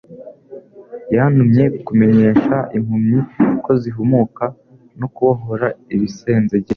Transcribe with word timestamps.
Yantumye 1.15 1.63
kumenyesha 1.85 2.55
impumyi 2.77 3.19
ko 3.63 3.71
zihumuka, 3.81 4.45
no 4.99 5.07
kubohora 5.13 5.67
ibisenzegeri, 5.93 6.69